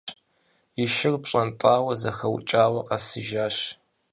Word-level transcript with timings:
И 0.83 0.85
шыр 0.93 1.15
пщӀэнтӀауэ, 1.21 1.93
зэхэукӀауэ 2.01 2.81
къэсыжащ. 2.87 3.57